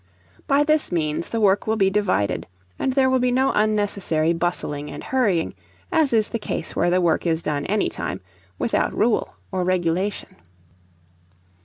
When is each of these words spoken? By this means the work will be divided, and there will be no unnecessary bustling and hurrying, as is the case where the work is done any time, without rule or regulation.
By 0.47 0.63
this 0.63 0.91
means 0.91 1.29
the 1.29 1.39
work 1.39 1.67
will 1.67 1.75
be 1.75 1.91
divided, 1.91 2.47
and 2.79 2.93
there 2.93 3.07
will 3.07 3.19
be 3.19 3.29
no 3.31 3.51
unnecessary 3.53 4.33
bustling 4.33 4.89
and 4.89 5.03
hurrying, 5.03 5.53
as 5.91 6.11
is 6.11 6.29
the 6.29 6.39
case 6.39 6.75
where 6.75 6.89
the 6.89 6.99
work 6.99 7.27
is 7.27 7.43
done 7.43 7.67
any 7.67 7.87
time, 7.87 8.19
without 8.57 8.97
rule 8.97 9.35
or 9.51 9.63
regulation. 9.63 10.37